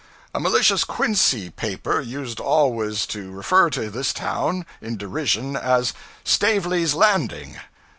A 0.33 0.39
malicious 0.39 0.83
Quincy 0.83 1.51
paper 1.51 2.01
used 2.01 2.39
always 2.39 3.05
to 3.05 3.29
refer 3.29 3.69
to 3.69 3.91
this 3.91 4.13
town, 4.13 4.65
in 4.81 4.97
derision 4.97 5.55
as 5.55 5.93
'Stavely's 6.23 6.95
Landing.' 6.95 7.59